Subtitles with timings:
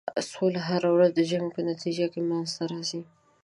[0.31, 3.01] سوله هر وخت د جنګ په نتیجه کې منځته راځي.